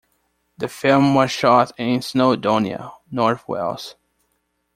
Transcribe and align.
The 0.57 0.67
film 0.67 1.13
was 1.13 1.29
shot 1.29 1.73
in 1.77 1.99
Snowdonia, 1.99 2.91
North 3.11 3.47
Wales. 3.47 3.93